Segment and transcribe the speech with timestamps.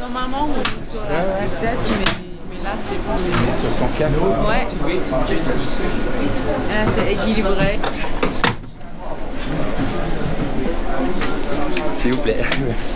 [0.00, 2.04] Normalement, on à la mais,
[2.50, 3.16] mais là, c'est pas.
[3.46, 4.22] Mais sur son casque.
[4.46, 4.66] Ouais.
[6.68, 7.78] Là, c'est équilibré.
[11.94, 12.40] S'il vous plaît.
[12.66, 12.94] Merci.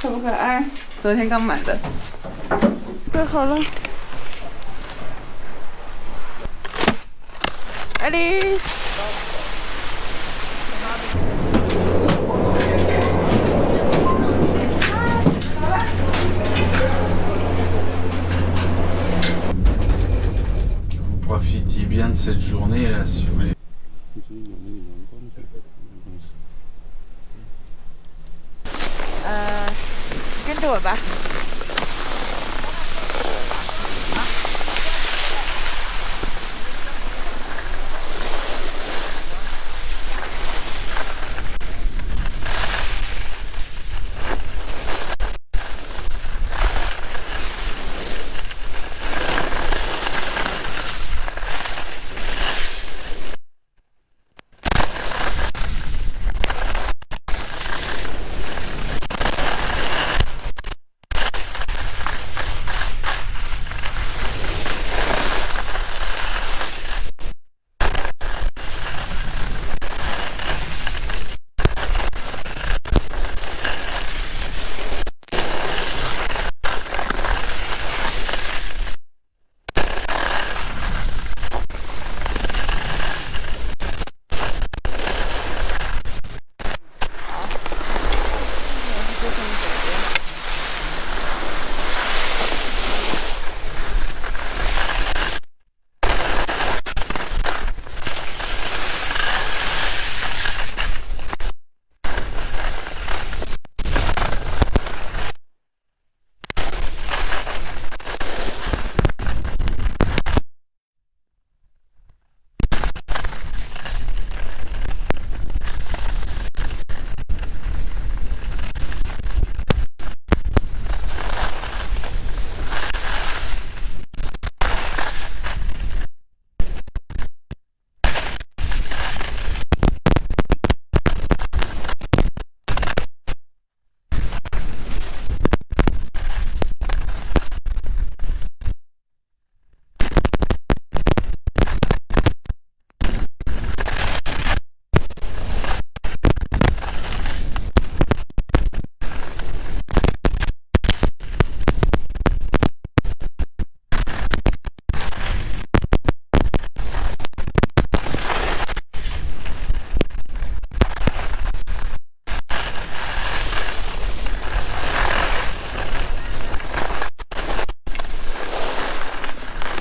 [0.00, 0.64] 可不可爱？
[1.02, 1.78] 昨天刚买的，
[3.12, 3.58] 快好了。
[8.02, 8.60] Alice。
[20.96, 23.52] Vous profitez bien de cette journée là si vous voulez.
[30.60, 31.29] 这会儿吧。